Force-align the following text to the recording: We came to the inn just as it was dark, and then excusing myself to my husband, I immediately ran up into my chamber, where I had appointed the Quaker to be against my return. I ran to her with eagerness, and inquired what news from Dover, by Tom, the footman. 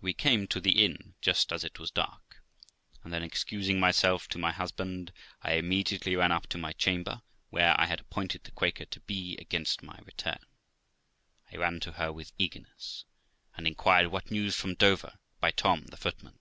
We 0.00 0.14
came 0.14 0.48
to 0.48 0.60
the 0.60 0.84
inn 0.84 1.14
just 1.20 1.52
as 1.52 1.62
it 1.62 1.78
was 1.78 1.92
dark, 1.92 2.42
and 3.04 3.12
then 3.12 3.22
excusing 3.22 3.78
myself 3.78 4.26
to 4.30 4.36
my 4.38 4.50
husband, 4.50 5.12
I 5.42 5.52
immediately 5.52 6.16
ran 6.16 6.32
up 6.32 6.46
into 6.46 6.58
my 6.58 6.72
chamber, 6.72 7.22
where 7.50 7.80
I 7.80 7.86
had 7.86 8.00
appointed 8.00 8.42
the 8.42 8.50
Quaker 8.50 8.86
to 8.86 8.98
be 9.02 9.36
against 9.36 9.80
my 9.80 10.00
return. 10.04 10.40
I 11.52 11.56
ran 11.56 11.78
to 11.82 11.92
her 11.92 12.12
with 12.12 12.32
eagerness, 12.36 13.04
and 13.56 13.64
inquired 13.64 14.08
what 14.08 14.32
news 14.32 14.56
from 14.56 14.74
Dover, 14.74 15.20
by 15.38 15.52
Tom, 15.52 15.84
the 15.86 15.96
footman. 15.96 16.40